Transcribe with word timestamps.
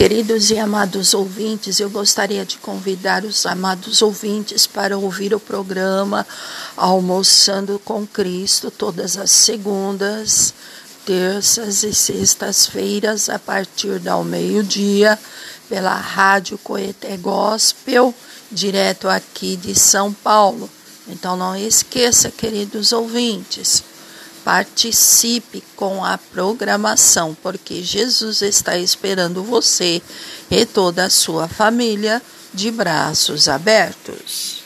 Queridos 0.00 0.50
e 0.50 0.58
amados 0.58 1.12
ouvintes, 1.12 1.78
eu 1.78 1.90
gostaria 1.90 2.42
de 2.42 2.56
convidar 2.56 3.22
os 3.22 3.44
amados 3.44 4.00
ouvintes 4.00 4.66
para 4.66 4.96
ouvir 4.96 5.34
o 5.34 5.38
programa 5.38 6.26
Almoçando 6.74 7.78
com 7.84 8.06
Cristo 8.06 8.70
todas 8.70 9.18
as 9.18 9.30
segundas, 9.30 10.54
terças 11.04 11.82
e 11.82 11.92
sextas-feiras 11.92 13.28
a 13.28 13.38
partir 13.38 13.98
do 13.98 14.24
meio-dia 14.24 15.18
pela 15.68 15.94
Rádio 15.94 16.56
Coeté 16.56 17.18
Gospel, 17.18 18.14
direto 18.50 19.06
aqui 19.06 19.54
de 19.54 19.78
São 19.78 20.14
Paulo. 20.14 20.70
Então 21.08 21.36
não 21.36 21.54
esqueça, 21.54 22.30
queridos 22.30 22.94
ouvintes, 22.94 23.84
Participe 24.44 25.62
com 25.76 26.04
a 26.04 26.16
programação, 26.16 27.36
porque 27.42 27.82
Jesus 27.82 28.42
está 28.42 28.76
esperando 28.78 29.42
você 29.42 30.00
e 30.50 30.64
toda 30.64 31.04
a 31.04 31.10
sua 31.10 31.48
família 31.48 32.22
de 32.52 32.70
braços 32.70 33.48
abertos. 33.48 34.59